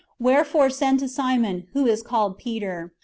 [0.19, 2.91] Wherefore send to Simon, who is called Peter."